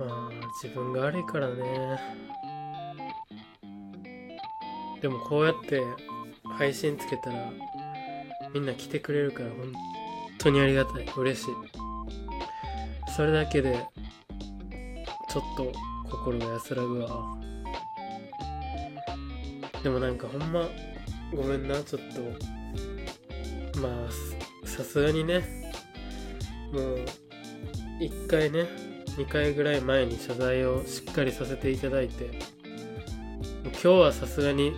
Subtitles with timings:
[0.00, 0.30] まあ
[0.62, 1.98] 自分が悪いからね。
[5.02, 5.82] でもこうやって
[6.58, 7.52] 配信つけたら
[8.54, 9.72] みんな来てくれるから本
[10.38, 11.06] 当にありがたい。
[11.16, 11.54] 嬉しい。
[13.14, 13.86] それだけで
[15.28, 15.72] ちょっと
[16.10, 17.38] 心が安らぐわ。
[19.82, 20.66] でもなんかほんま
[21.34, 21.82] ごめんな。
[21.82, 22.02] ちょっ
[23.72, 25.44] とまあさすがにね。
[26.72, 27.04] もう
[28.00, 28.89] 1回ね
[29.20, 32.30] 2回ぐらい前に謝罪をしっかりさせていただいて
[33.64, 34.72] 今日はさすがに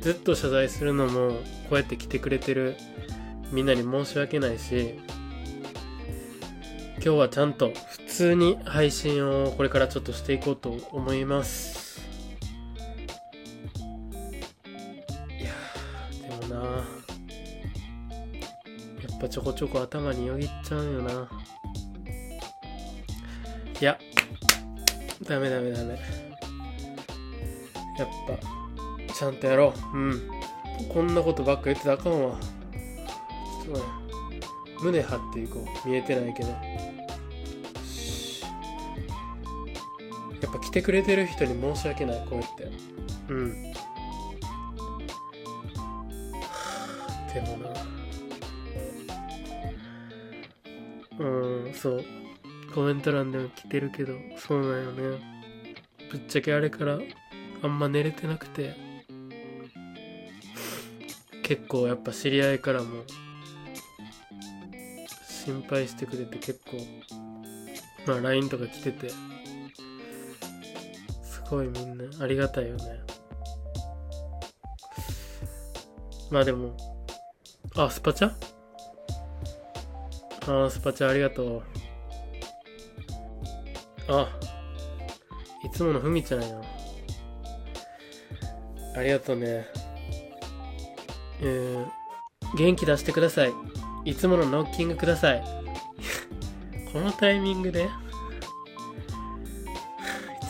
[0.00, 1.38] ずっと謝罪するのもこ
[1.70, 2.76] うやって来てくれてる
[3.50, 4.98] みんなに申し訳ないし
[6.96, 12.02] 今日はちゃんと普通に配信をこれからちょっとしていこうと思います。
[15.40, 15.52] いや
[16.38, 16.82] でもなや
[19.16, 21.28] っぱちょこちょこ頭によぎっちゃうよな。
[23.80, 23.96] いや。
[25.22, 25.94] ダメダメダメ。
[27.96, 29.96] やっぱちゃんとやろう。
[29.96, 30.30] うん。
[30.88, 32.38] こんなことばっか言ってたらあかんわ。
[33.64, 33.84] ちょっとね
[34.82, 35.88] 胸張っていこう。
[35.88, 36.48] 見えてないけど。
[36.48, 36.56] や
[40.48, 42.68] っぱ来てくれてる人に申し訳ないこうやって。
[43.28, 43.62] うん。
[47.32, 47.68] でもな。
[51.18, 51.24] う
[51.68, 52.04] んそう。
[52.78, 55.18] コメント欄でも来てるけどそうなんよね。
[56.12, 57.00] ぶっちゃけあれから
[57.60, 58.76] あんま寝れてなくて
[61.42, 63.02] 結構やっぱ知り合いからも
[65.28, 66.76] 心配してくれて結構
[68.06, 69.16] まあ LINE とか来ててす
[71.50, 73.00] ごいみんなありがたいよね。
[76.30, 76.76] まあでも
[77.74, 78.32] あスパチャ？
[80.46, 81.62] あスパチャありがとう。
[84.08, 84.28] あ
[85.64, 86.48] いつものふみちゃんや
[88.96, 89.66] ありがとうね。
[91.40, 91.86] えー、
[92.56, 93.52] 元気出してください。
[94.04, 95.44] いつものノッキングください。
[96.92, 97.84] このタイミングで？
[97.84, 97.88] い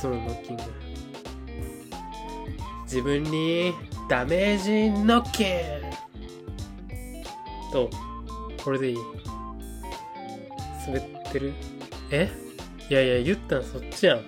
[0.01, 0.63] つものノッキング。
[2.85, 3.75] 自分に
[4.09, 5.49] ダメージノッキン
[7.71, 7.91] と
[8.65, 8.99] これでいい。
[10.87, 11.53] 滑ってる？
[12.11, 12.48] え？
[12.91, 14.19] いやいや言ったんそっちやん。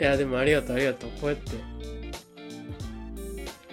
[0.00, 1.10] いやでもありがとうありがとう。
[1.20, 1.76] こうやって。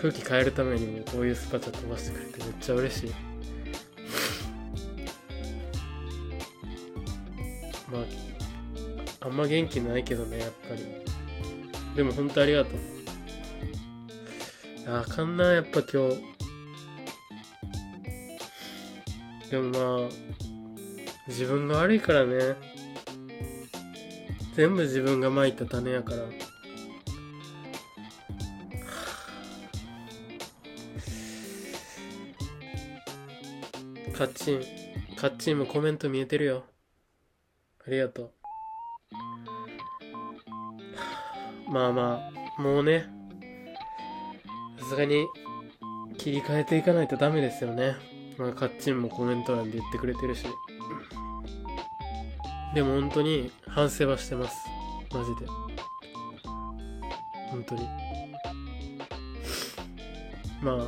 [0.01, 3.11] 空気変えるためにもこういうスパチャ飛ばしてくれてめっちゃ嬉しい。
[7.89, 8.05] まあ
[9.21, 10.83] あんま元気ないけどねやっぱり。
[11.95, 12.79] でも本当ありがとう。
[14.87, 16.21] あかんなやっぱ今日。
[19.49, 20.09] でもまあ
[21.27, 22.55] 自分が悪いからね。
[24.55, 26.17] 全部自分がまいた種やから。
[34.13, 34.61] カッチン
[35.15, 36.65] カッチンもコメント見えてるよ。
[37.87, 38.31] ありがとう。
[41.71, 43.07] まあまあもうね。
[44.79, 45.25] さすがに
[46.17, 48.12] 切り替えていかないとダメですよね。
[48.37, 50.45] まあカッチンもコメント欄で言ってくれてるし。
[52.73, 54.55] でも本当に反省はしてます。
[55.13, 55.47] マジで。
[57.51, 57.87] 本当に。
[60.61, 60.79] ま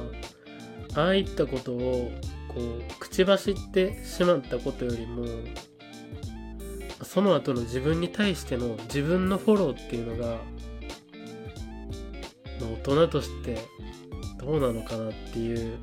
[0.95, 2.11] あああいったことを
[2.47, 5.25] こう口走ってしまったことよりも
[7.03, 10.39] その後の自分に対しての自分のフォローっていうのが、まあ、
[12.85, 13.57] 大人として
[14.39, 15.77] どうなのかなっていう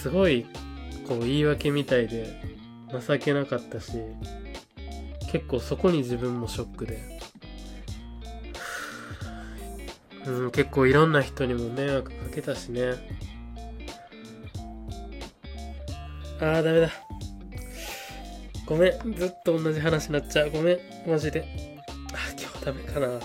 [0.00, 0.46] すごい
[1.06, 2.40] こう言い訳みたいで
[3.06, 3.92] 情けなかったし
[5.30, 6.98] 結構そこに自分もショックで、
[10.26, 12.94] うん、結構いろんな人にも迷惑かけたしね。
[16.40, 16.88] あーダメだ。
[18.64, 19.14] ごめん。
[19.14, 20.50] ずっと同じ話になっちゃう。
[20.50, 20.78] ごめん。
[21.06, 21.44] マジで。
[22.14, 23.20] あ今日ダメかな。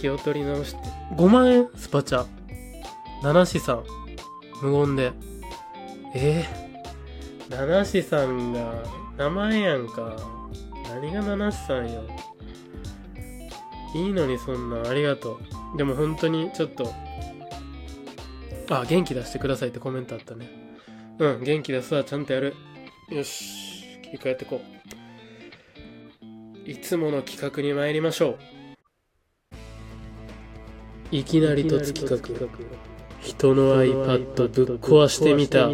[0.00, 0.78] 気を取り直して。
[1.16, 2.24] 5万円スパチャ。
[3.22, 3.99] 七志さん
[4.62, 5.12] 無言で。
[6.14, 8.82] えー、七志さんが
[9.16, 10.16] 名前やんか。
[10.94, 12.02] 何が七志さんよ。
[13.94, 15.40] いいのにそんなありがと
[15.74, 15.76] う。
[15.76, 16.92] でも本当にちょっと。
[18.70, 20.48] あ元気出してくださいってコメントあったね。
[21.18, 22.54] うん元気出すわちゃんとやる。
[23.08, 24.60] よし切り替えてこ
[26.66, 26.70] う。
[26.70, 28.38] いつもの企画に参りましょう。
[31.10, 32.16] いきなり突企画
[33.20, 35.68] 人の iPad ぶっ壊してみた。